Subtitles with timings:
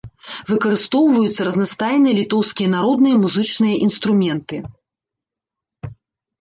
[0.51, 4.63] Выкарыстоўваюцца разнастайныя літоўскія народныя музычныя інструменты.